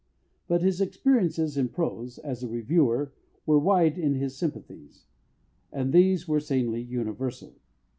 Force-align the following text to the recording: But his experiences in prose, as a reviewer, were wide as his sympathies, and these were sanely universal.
But 0.47 0.63
his 0.63 0.81
experiences 0.81 1.57
in 1.57 1.69
prose, 1.69 2.17
as 2.17 2.41
a 2.41 2.47
reviewer, 2.47 3.13
were 3.45 3.59
wide 3.59 3.99
as 3.99 4.15
his 4.15 4.35
sympathies, 4.35 5.05
and 5.71 5.93
these 5.93 6.27
were 6.27 6.39
sanely 6.39 6.81
universal. 6.81 7.59